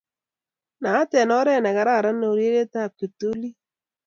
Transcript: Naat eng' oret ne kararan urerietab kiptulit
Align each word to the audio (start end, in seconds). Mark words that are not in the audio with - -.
Naat 0.81 1.11
eng' 1.19 1.35
oret 1.39 1.61
ne 1.61 1.71
kararan 1.77 2.25
urerietab 2.29 2.91
kiptulit 2.99 3.57